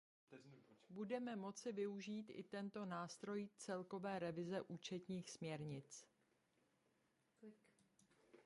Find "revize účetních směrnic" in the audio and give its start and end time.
4.19-6.05